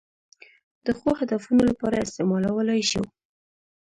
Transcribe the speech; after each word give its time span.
د 0.85 0.87
ښو 0.99 1.09
هدفونو 1.19 1.61
لپاره 1.69 2.03
استعمالولای 2.05 2.81
شو. 2.89 3.03